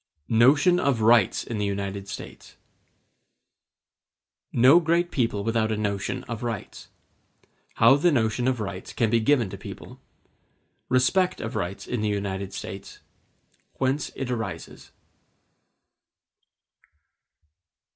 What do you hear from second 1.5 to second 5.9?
The United States No great people without a